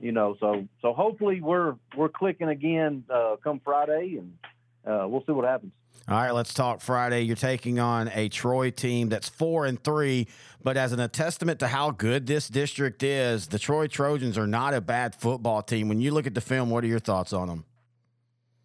you 0.02 0.12
know, 0.12 0.36
so 0.40 0.68
so 0.82 0.94
hopefully 0.94 1.42
we're 1.42 1.76
we're 1.96 2.10
clicking 2.10 2.50
again 2.50 3.04
uh, 3.14 3.36
come 3.44 3.62
Friday, 3.64 4.18
and 4.18 4.38
uh, 4.86 5.06
we'll 5.08 5.24
see 5.26 5.32
what 5.32 5.46
happens. 5.46 5.72
All 6.08 6.18
right, 6.18 6.32
let's 6.32 6.54
talk 6.54 6.82
Friday. 6.82 7.22
You're 7.22 7.36
taking 7.36 7.80
on 7.80 8.10
a 8.14 8.28
Troy 8.28 8.72
team 8.72 9.10
that's 9.10 9.30
four 9.30 9.66
and 9.66 9.82
three, 9.82 10.28
but 10.64 10.76
as 10.76 10.92
an 10.92 11.10
testament 11.12 11.60
to 11.60 11.68
how 11.68 11.92
good 11.92 12.26
this 12.26 12.48
district 12.48 13.04
is, 13.04 13.48
the 13.48 13.60
Troy 13.60 13.88
Trojans 13.88 14.38
are 14.38 14.48
not 14.48 14.74
a 14.74 14.82
bad 14.82 15.14
football 15.16 15.62
team. 15.62 15.90
When 15.90 16.02
you 16.02 16.12
look 16.12 16.26
at 16.26 16.34
the 16.34 16.42
film, 16.42 16.70
what 16.70 16.84
are 16.84 16.88
your 16.88 17.00
thoughts 17.00 17.34
on 17.34 17.48
them? 17.48 17.66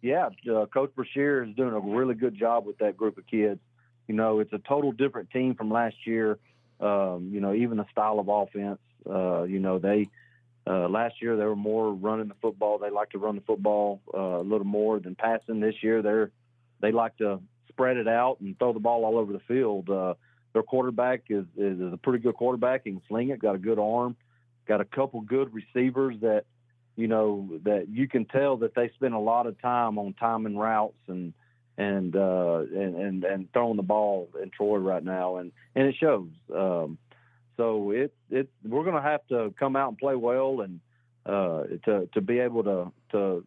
Yeah, 0.01 0.29
uh, 0.51 0.65
Coach 0.65 0.91
Brashear 0.95 1.43
is 1.43 1.55
doing 1.55 1.73
a 1.73 1.79
really 1.79 2.15
good 2.15 2.35
job 2.35 2.65
with 2.65 2.77
that 2.79 2.97
group 2.97 3.17
of 3.17 3.27
kids. 3.27 3.59
You 4.07 4.15
know, 4.15 4.39
it's 4.39 4.53
a 4.53 4.59
total 4.59 4.91
different 4.91 5.31
team 5.31 5.55
from 5.55 5.71
last 5.71 5.95
year. 6.05 6.39
Um, 6.79 7.29
you 7.31 7.39
know, 7.39 7.53
even 7.53 7.77
the 7.77 7.85
style 7.91 8.19
of 8.19 8.27
offense. 8.29 8.79
Uh, 9.09 9.43
you 9.43 9.59
know, 9.59 9.79
they 9.79 10.09
uh, 10.67 10.89
last 10.89 11.21
year 11.21 11.37
they 11.37 11.45
were 11.45 11.55
more 11.55 11.93
running 11.93 12.27
the 12.27 12.35
football. 12.41 12.77
They 12.77 12.89
like 12.89 13.11
to 13.11 13.19
run 13.19 13.35
the 13.35 13.41
football 13.41 14.01
uh, 14.13 14.39
a 14.39 14.43
little 14.43 14.65
more 14.65 14.99
than 14.99 15.15
passing. 15.15 15.59
This 15.59 15.75
year 15.81 16.01
they're 16.01 16.31
they 16.81 16.91
like 16.91 17.17
to 17.17 17.39
spread 17.69 17.97
it 17.97 18.07
out 18.07 18.37
and 18.41 18.57
throw 18.57 18.73
the 18.73 18.79
ball 18.79 19.05
all 19.05 19.17
over 19.17 19.33
the 19.33 19.41
field. 19.47 19.89
Uh, 19.89 20.15
their 20.53 20.63
quarterback 20.63 21.23
is, 21.29 21.45
is, 21.55 21.79
a 21.79 21.97
pretty 21.97 22.19
good 22.19 22.35
quarterback. 22.35 22.81
He 22.83 22.91
can 22.91 23.01
sling 23.07 23.29
it, 23.29 23.39
got 23.39 23.55
a 23.55 23.59
good 23.59 23.79
arm, 23.79 24.15
got 24.67 24.81
a 24.81 24.85
couple 24.85 25.21
good 25.21 25.53
receivers 25.53 26.15
that, 26.21 26.45
you 26.95 27.07
know, 27.07 27.59
that 27.63 27.87
you 27.89 28.07
can 28.07 28.25
tell 28.25 28.57
that 28.57 28.73
they 28.73 28.89
spend 28.95 29.13
a 29.13 29.19
lot 29.19 29.45
of 29.45 29.61
time 29.61 29.99
on 29.99 30.13
timing 30.13 30.57
routes 30.57 30.97
and, 31.07 31.33
and, 31.77 32.15
uh, 32.15 32.61
and, 32.73 32.95
and, 32.95 33.23
and 33.23 33.53
throwing 33.53 33.77
the 33.77 33.83
ball 33.83 34.29
in 34.41 34.49
Troy 34.49 34.77
right 34.77 35.03
now. 35.03 35.37
And, 35.37 35.51
and 35.75 35.87
it 35.87 35.95
shows. 35.99 36.29
Um, 36.53 36.97
so 37.57 37.91
it, 37.91 38.13
it, 38.29 38.49
we're 38.63 38.83
going 38.83 38.95
to 38.95 39.01
have 39.01 39.27
to 39.29 39.53
come 39.59 39.75
out 39.75 39.89
and 39.89 39.97
play 39.97 40.15
well 40.15 40.61
and, 40.61 40.79
uh, 41.25 41.63
to 41.83 42.07
to 42.13 42.21
be 42.21 42.39
able 42.39 42.63
to 42.63 42.91
to 43.11 43.45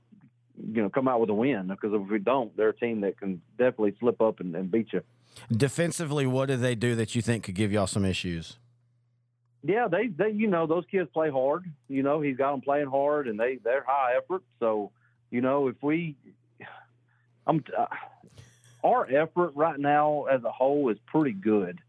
you 0.62 0.82
know 0.82 0.90
come 0.90 1.08
out 1.08 1.20
with 1.20 1.30
a 1.30 1.34
win. 1.34 1.68
Because 1.68 1.92
if 1.94 2.10
we 2.10 2.18
don't, 2.18 2.54
they're 2.56 2.70
a 2.70 2.76
team 2.76 3.00
that 3.00 3.18
can 3.18 3.40
definitely 3.56 3.94
slip 3.98 4.20
up 4.20 4.40
and, 4.40 4.54
and 4.54 4.70
beat 4.70 4.92
you. 4.92 5.02
Defensively, 5.50 6.26
what 6.26 6.46
do 6.46 6.56
they 6.56 6.74
do 6.74 6.94
that 6.96 7.14
you 7.14 7.22
think 7.22 7.44
could 7.44 7.54
give 7.54 7.72
y'all 7.72 7.86
some 7.86 8.04
issues? 8.04 8.58
Yeah, 9.62 9.88
they 9.88 10.08
they 10.08 10.30
you 10.30 10.48
know 10.48 10.66
those 10.66 10.84
kids 10.90 11.08
play 11.14 11.30
hard. 11.30 11.64
You 11.88 12.02
know 12.02 12.20
he's 12.20 12.36
got 12.36 12.50
them 12.50 12.60
playing 12.60 12.88
hard, 12.88 13.28
and 13.28 13.40
they 13.40 13.56
they're 13.56 13.84
high 13.86 14.14
effort. 14.18 14.42
So 14.58 14.90
you 15.30 15.40
know 15.40 15.68
if 15.68 15.76
we, 15.82 16.16
I'm. 17.46 17.64
Uh, 17.76 17.86
our 18.82 19.06
effort 19.10 19.52
right 19.54 19.78
now 19.78 20.24
as 20.24 20.42
a 20.44 20.50
whole 20.50 20.88
is 20.88 20.98
pretty 21.06 21.32
good. 21.32 21.80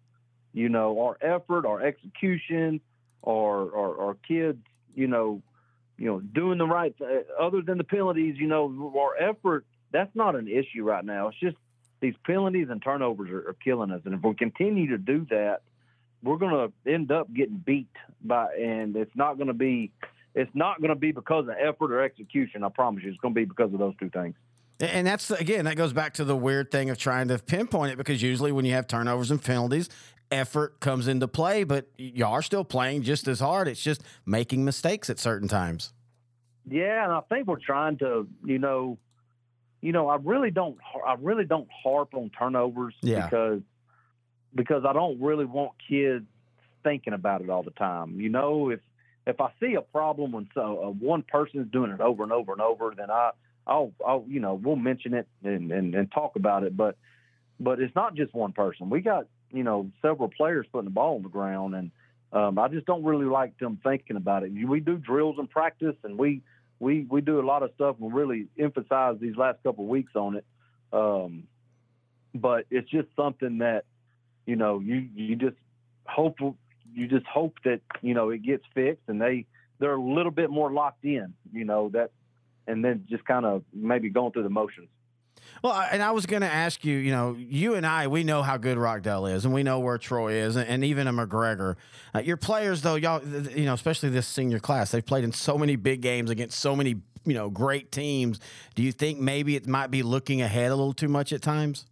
You 0.53 0.69
know, 0.69 1.01
our 1.01 1.17
effort, 1.21 1.65
our 1.65 1.81
execution, 1.81 2.81
our 3.25 3.75
our, 3.75 4.01
our 4.07 4.17
kids, 4.27 4.59
you 4.95 5.07
know, 5.07 5.41
you 5.97 6.07
know, 6.07 6.19
doing 6.19 6.57
the 6.57 6.65
right. 6.65 6.97
Th- 6.97 7.25
other 7.39 7.61
than 7.61 7.77
the 7.77 7.83
penalties, 7.83 8.35
you 8.37 8.47
know, 8.47 8.93
our 8.99 9.29
effort 9.29 9.65
that's 9.91 10.15
not 10.15 10.35
an 10.35 10.47
issue 10.47 10.83
right 10.83 11.03
now. 11.03 11.27
It's 11.27 11.39
just 11.39 11.57
these 11.99 12.15
penalties 12.25 12.67
and 12.69 12.81
turnovers 12.81 13.29
are, 13.29 13.49
are 13.49 13.55
killing 13.63 13.91
us, 13.91 14.01
and 14.05 14.13
if 14.15 14.21
we 14.23 14.33
continue 14.33 14.89
to 14.89 14.97
do 14.97 15.25
that, 15.29 15.61
we're 16.23 16.37
going 16.37 16.71
to 16.85 16.91
end 16.91 17.11
up 17.11 17.31
getting 17.33 17.57
beat 17.57 17.89
by, 18.23 18.53
and 18.53 18.95
it's 18.95 19.15
not 19.15 19.37
going 19.37 19.47
to 19.47 19.53
be. 19.53 19.91
It's 20.33 20.51
not 20.53 20.79
going 20.79 20.89
to 20.89 20.95
be 20.95 21.11
because 21.11 21.49
of 21.49 21.55
effort 21.59 21.91
or 21.91 22.01
execution. 22.01 22.63
I 22.63 22.69
promise 22.69 23.03
you, 23.03 23.09
it's 23.09 23.19
going 23.19 23.33
to 23.33 23.39
be 23.39 23.43
because 23.43 23.73
of 23.73 23.79
those 23.79 23.93
two 23.99 24.09
things. 24.09 24.35
And 24.79 25.05
that's 25.05 25.29
again, 25.29 25.65
that 25.65 25.75
goes 25.75 25.93
back 25.93 26.13
to 26.15 26.23
the 26.23 26.35
weird 26.35 26.71
thing 26.71 26.89
of 26.89 26.97
trying 26.97 27.27
to 27.27 27.37
pinpoint 27.37 27.91
it 27.91 27.97
because 27.97 28.21
usually 28.21 28.51
when 28.51 28.65
you 28.65 28.73
have 28.73 28.87
turnovers 28.87 29.29
and 29.29 29.43
penalties, 29.43 29.89
effort 30.31 30.79
comes 30.79 31.07
into 31.07 31.27
play, 31.27 31.63
but 31.63 31.87
y'all 31.97 32.33
are 32.33 32.41
still 32.41 32.63
playing 32.63 33.03
just 33.03 33.27
as 33.27 33.39
hard. 33.39 33.67
It's 33.67 33.81
just 33.81 34.03
making 34.25 34.63
mistakes 34.65 35.09
at 35.09 35.19
certain 35.19 35.47
times. 35.47 35.93
Yeah, 36.69 37.03
and 37.03 37.11
I 37.11 37.21
think 37.29 37.47
we're 37.47 37.59
trying 37.59 37.97
to, 37.97 38.27
you 38.45 38.59
know, 38.59 38.97
you 39.81 39.91
know, 39.91 40.07
I 40.07 40.17
really 40.17 40.51
don't, 40.51 40.77
I 41.05 41.15
really 41.19 41.45
don't 41.45 41.67
harp 41.83 42.13
on 42.13 42.29
turnovers 42.37 42.93
yeah. 43.01 43.25
because 43.25 43.61
because 44.53 44.83
I 44.85 44.93
don't 44.93 45.19
really 45.21 45.45
want 45.45 45.71
kids 45.89 46.25
thinking 46.83 47.13
about 47.13 47.41
it 47.41 47.49
all 47.49 47.63
the 47.63 47.71
time. 47.71 48.19
You 48.19 48.29
know, 48.29 48.69
if 48.69 48.79
if 49.25 49.41
I 49.41 49.51
see 49.59 49.75
a 49.75 49.81
problem 49.81 50.31
when 50.31 50.49
so 50.53 50.83
uh, 50.83 50.89
one 50.89 51.23
person 51.23 51.61
is 51.61 51.67
doing 51.71 51.91
it 51.91 52.01
over 52.01 52.23
and 52.23 52.31
over 52.31 52.51
and 52.51 52.61
over, 52.61 52.93
then 52.95 53.09
I 53.09 53.31
I'll, 53.67 53.91
I'll, 54.05 54.25
you 54.27 54.39
know, 54.39 54.55
we'll 54.55 54.75
mention 54.75 55.13
it 55.13 55.27
and, 55.43 55.71
and, 55.71 55.93
and 55.93 56.11
talk 56.11 56.35
about 56.35 56.63
it. 56.63 56.75
But, 56.75 56.97
but 57.59 57.79
it's 57.79 57.95
not 57.95 58.15
just 58.15 58.33
one 58.33 58.53
person. 58.53 58.89
We 58.89 59.01
got, 59.01 59.27
you 59.53 59.63
know, 59.63 59.89
several 60.01 60.29
players 60.29 60.65
putting 60.71 60.85
the 60.85 60.93
ball 60.93 61.15
on 61.15 61.23
the 61.23 61.29
ground, 61.29 61.75
and 61.75 61.91
um, 62.33 62.59
I 62.59 62.67
just 62.67 62.85
don't 62.85 63.03
really 63.03 63.25
like 63.25 63.57
them 63.59 63.79
thinking 63.83 64.15
about 64.15 64.43
it. 64.43 64.51
We 64.51 64.79
do 64.79 64.97
drills 64.97 65.37
and 65.37 65.49
practice, 65.49 65.95
and 66.03 66.17
we 66.17 66.41
we 66.79 67.05
we 67.09 67.21
do 67.21 67.39
a 67.39 67.45
lot 67.45 67.63
of 67.63 67.71
stuff. 67.75 67.97
and 68.01 68.13
really 68.13 68.47
emphasize 68.57 69.17
these 69.19 69.35
last 69.35 69.61
couple 69.63 69.85
of 69.85 69.89
weeks 69.89 70.15
on 70.15 70.37
it. 70.37 70.45
Um, 70.93 71.43
but 72.33 72.65
it's 72.69 72.89
just 72.89 73.07
something 73.15 73.59
that, 73.59 73.85
you 74.45 74.55
know, 74.55 74.79
you 74.79 75.07
you 75.15 75.35
just 75.35 75.57
hope 76.05 76.37
you 76.93 77.07
just 77.07 77.25
hope 77.25 77.57
that 77.65 77.81
you 78.01 78.13
know 78.13 78.29
it 78.29 78.43
gets 78.43 78.63
fixed, 78.73 79.03
and 79.07 79.21
they 79.21 79.45
they're 79.79 79.95
a 79.95 80.01
little 80.01 80.31
bit 80.31 80.49
more 80.49 80.71
locked 80.71 81.05
in. 81.05 81.33
You 81.51 81.65
know 81.65 81.89
that 81.89 82.11
and 82.67 82.83
then 82.83 83.05
just 83.09 83.25
kind 83.25 83.45
of 83.45 83.63
maybe 83.73 84.09
going 84.09 84.31
through 84.31 84.43
the 84.43 84.49
motions. 84.49 84.89
Well, 85.63 85.73
and 85.91 86.01
I 86.01 86.11
was 86.11 86.25
going 86.25 86.41
to 86.41 86.51
ask 86.51 86.83
you, 86.83 86.97
you 86.97 87.11
know, 87.11 87.35
you 87.37 87.75
and 87.75 87.85
I, 87.85 88.07
we 88.07 88.23
know 88.23 88.41
how 88.41 88.57
good 88.57 88.77
Rockdale 88.77 89.27
is, 89.27 89.45
and 89.45 89.53
we 89.53 89.61
know 89.61 89.79
where 89.79 89.99
Troy 89.99 90.33
is, 90.33 90.57
and 90.57 90.83
even 90.83 91.05
a 91.07 91.13
McGregor. 91.13 91.75
Uh, 92.15 92.19
your 92.19 92.37
players, 92.37 92.81
though, 92.81 92.95
y'all, 92.95 93.23
you 93.23 93.65
know, 93.65 93.73
especially 93.73 94.09
this 94.09 94.27
senior 94.27 94.59
class, 94.59 94.91
they've 94.91 95.05
played 95.05 95.23
in 95.23 95.31
so 95.31 95.59
many 95.59 95.75
big 95.75 96.01
games 96.01 96.31
against 96.31 96.59
so 96.59 96.75
many, 96.75 96.95
you 97.25 97.33
know, 97.35 97.51
great 97.51 97.91
teams. 97.91 98.39
Do 98.73 98.81
you 98.81 98.91
think 98.91 99.19
maybe 99.19 99.55
it 99.55 99.67
might 99.67 99.91
be 99.91 100.01
looking 100.01 100.41
ahead 100.41 100.71
a 100.71 100.75
little 100.75 100.93
too 100.93 101.09
much 101.09 101.31
at 101.31 101.43
times? 101.43 101.85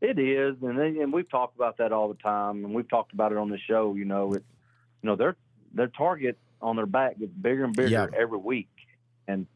It 0.00 0.18
is, 0.18 0.56
and 0.62 0.78
they, 0.78 1.00
and 1.00 1.12
we've 1.12 1.28
talked 1.28 1.56
about 1.56 1.78
that 1.78 1.92
all 1.92 2.08
the 2.08 2.14
time, 2.14 2.64
and 2.64 2.74
we've 2.74 2.88
talked 2.88 3.12
about 3.12 3.32
it 3.32 3.38
on 3.38 3.50
the 3.50 3.58
show. 3.58 3.94
You 3.94 4.04
know, 4.06 4.32
it's 4.32 4.44
you 5.02 5.08
know 5.08 5.16
their 5.16 5.36
their 5.74 5.88
target 5.88 6.38
on 6.62 6.76
their 6.76 6.86
back 6.86 7.18
gets 7.18 7.32
bigger 7.32 7.64
and 7.64 7.74
bigger 7.74 7.88
yeah. 7.88 8.06
every 8.18 8.38
week, 8.38 8.70
and 9.28 9.46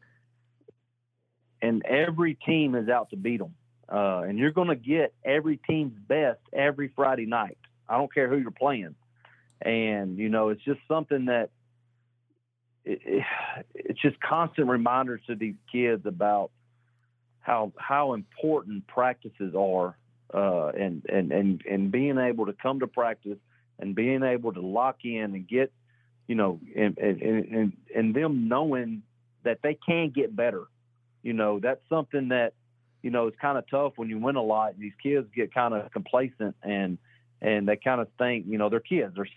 and 1.61 1.85
every 1.85 2.35
team 2.35 2.75
is 2.75 2.89
out 2.89 3.09
to 3.11 3.17
beat 3.17 3.39
them. 3.39 3.55
Uh, 3.91 4.21
and 4.27 4.37
you're 4.37 4.51
going 4.51 4.67
to 4.67 4.75
get 4.75 5.13
every 5.25 5.57
team's 5.57 5.97
best 6.07 6.39
every 6.53 6.89
Friday 6.95 7.25
night. 7.25 7.57
I 7.87 7.97
don't 7.97 8.13
care 8.13 8.29
who 8.29 8.37
you're 8.37 8.51
playing. 8.51 8.95
And, 9.61 10.17
you 10.17 10.29
know, 10.29 10.49
it's 10.49 10.63
just 10.63 10.79
something 10.87 11.25
that 11.25 11.49
it, 12.85 13.01
it, 13.03 13.23
it's 13.73 13.99
just 13.99 14.19
constant 14.21 14.67
reminders 14.67 15.21
to 15.27 15.35
these 15.35 15.55
kids 15.71 16.05
about 16.05 16.51
how 17.41 17.73
how 17.77 18.13
important 18.13 18.85
practices 18.87 19.55
are 19.55 19.97
uh, 20.33 20.67
and, 20.67 21.03
and, 21.09 21.31
and, 21.31 21.63
and 21.69 21.91
being 21.91 22.17
able 22.17 22.45
to 22.45 22.53
come 22.53 22.79
to 22.81 22.87
practice 22.87 23.37
and 23.79 23.95
being 23.95 24.23
able 24.23 24.53
to 24.53 24.61
lock 24.61 24.97
in 25.03 25.33
and 25.33 25.47
get, 25.47 25.71
you 26.27 26.35
know, 26.35 26.59
and, 26.75 26.97
and, 26.99 27.21
and, 27.21 27.73
and 27.95 28.13
them 28.13 28.47
knowing 28.47 29.01
that 29.43 29.59
they 29.63 29.73
can 29.73 30.09
get 30.09 30.35
better 30.35 30.65
you 31.23 31.33
know, 31.33 31.59
that's 31.59 31.81
something 31.89 32.29
that, 32.29 32.53
you 33.01 33.09
know, 33.09 33.27
it's 33.27 33.37
kind 33.39 33.57
of 33.57 33.69
tough 33.69 33.93
when 33.95 34.09
you 34.09 34.19
win 34.19 34.35
a 34.35 34.43
lot. 34.43 34.77
These 34.77 34.93
kids 35.01 35.27
get 35.35 35.53
kind 35.53 35.73
of 35.73 35.91
complacent 35.91 36.55
and, 36.63 36.97
and 37.41 37.67
they 37.67 37.77
kind 37.77 38.01
of 38.01 38.07
think, 38.17 38.45
you 38.47 38.57
know, 38.57 38.69
they're 38.69 38.79
kids. 38.79 39.15
They're 39.15 39.27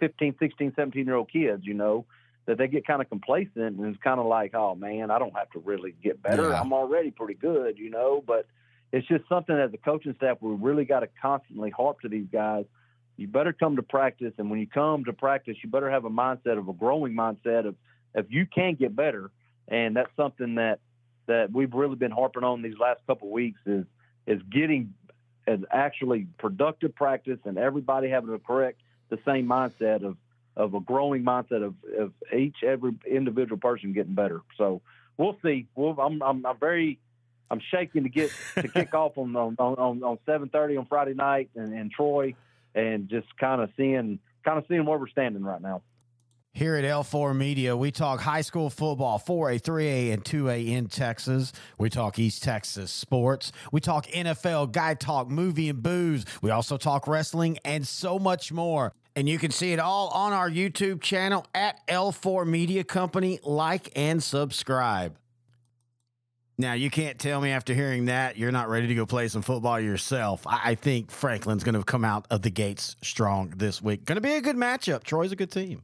15, 0.00 0.36
16, 0.38 0.72
17 0.74 1.06
year 1.06 1.14
old 1.14 1.30
kids, 1.30 1.64
you 1.64 1.74
know, 1.74 2.06
that 2.46 2.58
they 2.58 2.66
get 2.66 2.86
kind 2.86 3.00
of 3.00 3.08
complacent 3.08 3.78
and 3.78 3.86
it's 3.86 4.02
kind 4.02 4.18
of 4.18 4.26
like, 4.26 4.54
oh 4.54 4.74
man, 4.74 5.10
I 5.10 5.18
don't 5.18 5.36
have 5.36 5.50
to 5.50 5.60
really 5.60 5.94
get 6.02 6.22
better. 6.22 6.50
Yeah. 6.50 6.60
I'm 6.60 6.72
already 6.72 7.10
pretty 7.10 7.34
good, 7.34 7.78
you 7.78 7.90
know, 7.90 8.22
but 8.26 8.46
it's 8.92 9.06
just 9.08 9.28
something 9.28 9.56
as 9.56 9.72
a 9.72 9.78
coaching 9.78 10.14
staff, 10.16 10.38
we 10.40 10.54
really 10.54 10.84
got 10.84 11.00
to 11.00 11.08
constantly 11.20 11.70
harp 11.70 12.00
to 12.00 12.08
these 12.08 12.26
guys. 12.30 12.66
You 13.16 13.26
better 13.26 13.52
come 13.52 13.76
to 13.76 13.82
practice. 13.82 14.32
And 14.38 14.50
when 14.50 14.60
you 14.60 14.66
come 14.66 15.04
to 15.04 15.12
practice, 15.12 15.56
you 15.62 15.70
better 15.70 15.90
have 15.90 16.04
a 16.04 16.10
mindset 16.10 16.58
of 16.58 16.68
a 16.68 16.72
growing 16.72 17.14
mindset 17.14 17.66
of, 17.66 17.74
if 18.14 18.26
you 18.28 18.46
can 18.46 18.74
get 18.74 18.94
better. 18.94 19.30
And 19.68 19.96
that's 19.96 20.10
something 20.16 20.56
that, 20.56 20.80
that 21.32 21.50
we've 21.50 21.72
really 21.72 21.96
been 21.96 22.10
harping 22.10 22.44
on 22.44 22.60
these 22.60 22.78
last 22.78 23.00
couple 23.06 23.28
of 23.28 23.32
weeks 23.32 23.58
is 23.64 23.86
is 24.26 24.40
getting 24.50 24.92
an 25.46 25.64
actually 25.72 26.26
productive 26.38 26.94
practice 26.94 27.38
and 27.44 27.58
everybody 27.58 28.08
having 28.08 28.30
the 28.30 28.38
correct 28.38 28.80
the 29.08 29.18
same 29.24 29.46
mindset 29.46 30.04
of 30.04 30.16
of 30.54 30.74
a 30.74 30.80
growing 30.80 31.24
mindset 31.24 31.64
of, 31.64 31.74
of 31.98 32.12
each 32.36 32.56
every 32.62 32.92
individual 33.10 33.58
person 33.58 33.94
getting 33.94 34.12
better. 34.14 34.42
So 34.58 34.82
we'll 35.16 35.38
see. 35.42 35.66
We'll, 35.74 35.98
I'm, 35.98 36.22
I'm, 36.22 36.44
I'm 36.44 36.58
very 36.58 36.98
I'm 37.50 37.60
shaking 37.70 38.02
to 38.02 38.10
get 38.10 38.30
to 38.56 38.68
kick 38.76 38.92
off 38.94 39.16
on 39.16 39.34
on 39.34 39.56
on, 39.58 40.02
on 40.02 40.18
7:30 40.28 40.78
on 40.78 40.86
Friday 40.86 41.14
night 41.14 41.48
and, 41.56 41.72
in 41.72 41.88
Troy, 41.88 42.34
and 42.74 43.08
just 43.08 43.28
kind 43.38 43.62
of 43.62 43.70
seeing 43.76 44.18
kind 44.44 44.58
of 44.58 44.64
seeing 44.68 44.84
where 44.84 44.98
we're 44.98 45.08
standing 45.08 45.42
right 45.42 45.62
now. 45.62 45.80
Here 46.54 46.76
at 46.76 46.84
L4 46.84 47.34
Media, 47.34 47.74
we 47.74 47.90
talk 47.90 48.20
high 48.20 48.42
school 48.42 48.68
football, 48.68 49.18
4A, 49.18 49.62
3A, 49.62 50.12
and 50.12 50.22
2A 50.22 50.68
in 50.68 50.86
Texas. 50.86 51.50
We 51.78 51.88
talk 51.88 52.18
East 52.18 52.42
Texas 52.42 52.92
sports. 52.92 53.52
We 53.72 53.80
talk 53.80 54.06
NFL, 54.08 54.70
guy 54.70 54.92
talk, 54.92 55.30
movie, 55.30 55.70
and 55.70 55.82
booze. 55.82 56.26
We 56.42 56.50
also 56.50 56.76
talk 56.76 57.08
wrestling 57.08 57.58
and 57.64 57.88
so 57.88 58.18
much 58.18 58.52
more. 58.52 58.92
And 59.16 59.30
you 59.30 59.38
can 59.38 59.50
see 59.50 59.72
it 59.72 59.78
all 59.78 60.08
on 60.08 60.34
our 60.34 60.50
YouTube 60.50 61.00
channel 61.00 61.46
at 61.54 61.86
L4 61.88 62.46
Media 62.46 62.84
Company. 62.84 63.40
Like 63.42 63.90
and 63.96 64.22
subscribe. 64.22 65.16
Now, 66.58 66.74
you 66.74 66.90
can't 66.90 67.18
tell 67.18 67.40
me 67.40 67.50
after 67.50 67.72
hearing 67.72 68.04
that 68.06 68.36
you're 68.36 68.52
not 68.52 68.68
ready 68.68 68.88
to 68.88 68.94
go 68.94 69.06
play 69.06 69.28
some 69.28 69.40
football 69.40 69.80
yourself. 69.80 70.46
I 70.46 70.74
think 70.74 71.10
Franklin's 71.10 71.64
going 71.64 71.76
to 71.76 71.82
come 71.82 72.04
out 72.04 72.26
of 72.30 72.42
the 72.42 72.50
gates 72.50 72.94
strong 73.02 73.54
this 73.56 73.80
week. 73.80 74.04
Going 74.04 74.16
to 74.16 74.20
be 74.20 74.34
a 74.34 74.42
good 74.42 74.56
matchup. 74.56 75.02
Troy's 75.02 75.32
a 75.32 75.36
good 75.36 75.50
team. 75.50 75.82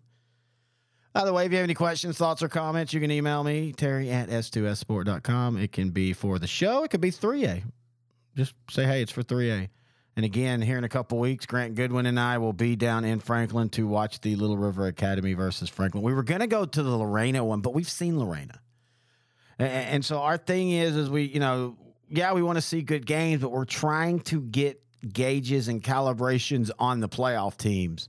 By 1.18 1.24
the 1.24 1.32
way, 1.32 1.46
if 1.46 1.50
you 1.50 1.58
have 1.58 1.64
any 1.64 1.74
questions, 1.74 2.16
thoughts, 2.16 2.44
or 2.44 2.48
comments, 2.48 2.94
you 2.94 3.00
can 3.00 3.10
email 3.10 3.42
me, 3.42 3.72
Terry 3.72 4.08
at 4.08 4.28
s2ssport.com. 4.28 5.56
It 5.56 5.72
can 5.72 5.90
be 5.90 6.12
for 6.12 6.38
the 6.38 6.46
show, 6.46 6.84
it 6.84 6.92
could 6.92 7.00
be 7.00 7.10
3A. 7.10 7.64
Just 8.36 8.54
say, 8.70 8.84
hey, 8.84 9.02
it's 9.02 9.10
for 9.10 9.24
3A. 9.24 9.68
And 10.14 10.24
again, 10.24 10.62
here 10.62 10.78
in 10.78 10.84
a 10.84 10.88
couple 10.88 11.18
weeks, 11.18 11.44
Grant 11.44 11.74
Goodwin 11.74 12.06
and 12.06 12.20
I 12.20 12.38
will 12.38 12.52
be 12.52 12.76
down 12.76 13.04
in 13.04 13.18
Franklin 13.18 13.68
to 13.70 13.88
watch 13.88 14.20
the 14.20 14.36
Little 14.36 14.56
River 14.56 14.86
Academy 14.86 15.34
versus 15.34 15.68
Franklin. 15.68 16.04
We 16.04 16.14
were 16.14 16.22
going 16.22 16.38
to 16.38 16.46
go 16.46 16.64
to 16.64 16.82
the 16.84 16.96
Lorena 16.96 17.44
one, 17.44 17.62
but 17.62 17.74
we've 17.74 17.90
seen 17.90 18.16
Lorena. 18.16 18.60
And, 19.58 19.72
and 19.72 20.04
so 20.04 20.20
our 20.20 20.36
thing 20.36 20.70
is, 20.70 20.94
is 20.94 21.10
we, 21.10 21.24
you 21.24 21.40
know, 21.40 21.76
yeah, 22.08 22.32
we 22.32 22.44
want 22.44 22.58
to 22.58 22.62
see 22.62 22.82
good 22.82 23.06
games, 23.06 23.42
but 23.42 23.50
we're 23.50 23.64
trying 23.64 24.20
to 24.20 24.40
get 24.40 24.80
gauges 25.12 25.66
and 25.66 25.82
calibrations 25.82 26.70
on 26.78 27.00
the 27.00 27.08
playoff 27.08 27.56
teams 27.56 28.08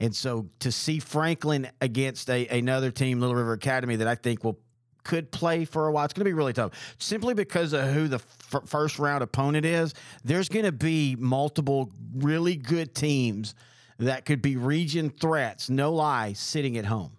and 0.00 0.16
so 0.16 0.48
to 0.60 0.72
see 0.72 0.98
Franklin 0.98 1.68
against 1.80 2.30
a, 2.30 2.46
another 2.48 2.90
team, 2.90 3.20
Little 3.20 3.36
River 3.36 3.52
Academy, 3.52 3.96
that 3.96 4.08
I 4.08 4.14
think 4.14 4.42
will 4.42 4.58
could 5.02 5.30
play 5.30 5.64
for 5.64 5.88
a 5.88 5.92
while. 5.92 6.04
It's 6.04 6.12
going 6.12 6.24
to 6.24 6.28
be 6.28 6.34
really 6.34 6.52
tough 6.52 6.72
simply 6.98 7.32
because 7.34 7.72
of 7.72 7.88
who 7.88 8.08
the 8.08 8.16
f- 8.16 8.62
first 8.66 8.98
round 8.98 9.22
opponent 9.22 9.64
is. 9.64 9.94
There's 10.24 10.48
going 10.48 10.66
to 10.66 10.72
be 10.72 11.16
multiple 11.18 11.90
really 12.14 12.56
good 12.56 12.94
teams 12.94 13.54
that 13.98 14.24
could 14.24 14.42
be 14.42 14.56
region 14.56 15.10
threats, 15.10 15.70
no 15.70 15.92
lie, 15.92 16.34
sitting 16.34 16.76
at 16.76 16.84
home. 16.84 17.12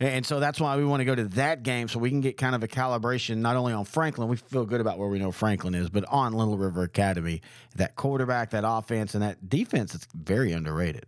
And 0.00 0.26
so 0.26 0.40
that's 0.40 0.60
why 0.60 0.76
we 0.76 0.84
want 0.84 1.00
to 1.00 1.04
go 1.04 1.14
to 1.14 1.24
that 1.28 1.62
game 1.62 1.88
so 1.88 1.98
we 1.98 2.10
can 2.10 2.20
get 2.20 2.36
kind 2.36 2.54
of 2.54 2.62
a 2.62 2.68
calibration 2.68 3.38
not 3.38 3.56
only 3.56 3.72
on 3.72 3.84
Franklin, 3.84 4.28
we 4.28 4.36
feel 4.36 4.66
good 4.66 4.80
about 4.80 4.98
where 4.98 5.08
we 5.08 5.18
know 5.18 5.30
Franklin 5.30 5.74
is, 5.74 5.88
but 5.88 6.04
on 6.08 6.32
Little 6.32 6.58
River 6.58 6.82
Academy. 6.82 7.40
That 7.76 7.94
quarterback, 7.94 8.50
that 8.50 8.64
offense, 8.66 9.14
and 9.14 9.22
that 9.22 9.48
defense 9.48 9.94
is 9.94 10.06
very 10.14 10.52
underrated. 10.52 11.06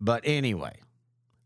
But 0.00 0.22
anyway, 0.24 0.76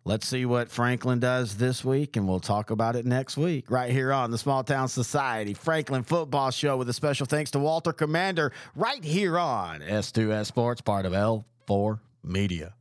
let's 0.05 0.27
see 0.27 0.45
what 0.45 0.71
Franklin 0.71 1.21
does 1.21 1.57
this 1.57 1.85
week, 1.85 2.17
and 2.17 2.27
we'll 2.27 2.41
talk 2.41 2.71
about 2.71 2.97
it 2.97 3.07
next 3.07 3.37
week 3.37 3.71
right 3.71 3.91
here 3.91 4.13
on 4.13 4.31
the 4.31 4.39
Small 4.39 4.65
Town 4.65 4.89
Society 4.89 5.55
Franklin 5.55 6.03
Football 6.03 6.51
Show 6.51 6.77
with 6.77 6.89
a 6.89 6.95
special 6.95 7.27
thanks 7.27 7.51
to 7.53 7.59
Walter 7.59 7.93
Commander 7.93 8.53
right 8.75 9.05
here 9.05 9.39
on 9.39 9.81
S2S 9.81 10.47
Sports, 10.47 10.81
part 10.81 11.07
of 11.07 11.13
L4 11.13 12.01
Media. 12.25 12.75